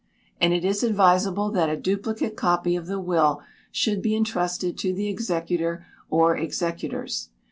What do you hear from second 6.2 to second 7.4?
executors.